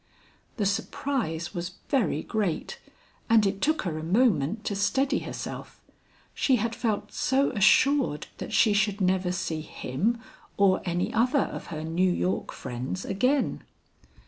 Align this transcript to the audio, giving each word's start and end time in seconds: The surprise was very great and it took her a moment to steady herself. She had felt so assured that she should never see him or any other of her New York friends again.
The 0.57 0.65
surprise 0.65 1.53
was 1.53 1.73
very 1.89 2.23
great 2.23 2.79
and 3.29 3.45
it 3.45 3.61
took 3.61 3.83
her 3.83 3.99
a 3.99 4.03
moment 4.03 4.63
to 4.65 4.75
steady 4.75 5.19
herself. 5.19 5.79
She 6.33 6.55
had 6.55 6.73
felt 6.73 7.11
so 7.11 7.51
assured 7.51 8.25
that 8.39 8.51
she 8.51 8.73
should 8.73 8.99
never 8.99 9.31
see 9.31 9.61
him 9.61 10.17
or 10.57 10.81
any 10.85 11.13
other 11.13 11.41
of 11.43 11.67
her 11.67 11.83
New 11.83 12.11
York 12.11 12.51
friends 12.51 13.05
again. 13.05 13.61